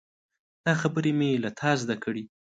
دا 0.65 0.73
خبرې 0.81 1.11
مې 1.19 1.29
له 1.43 1.49
تا 1.59 1.71
زده 1.81 1.95
کړي. 2.03 2.23